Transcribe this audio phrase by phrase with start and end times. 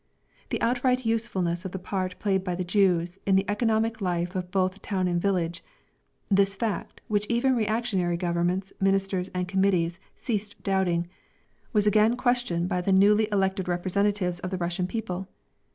[0.49, 4.49] The outright usefulness of the part played by the Jews in the economic life of
[4.49, 5.63] both town and village,
[6.27, 11.05] this fact, which even reactionary governments, ministers and committees ceased doubting,
[11.71, 15.27] was again questioned by the newly elected representatives of the Russian people.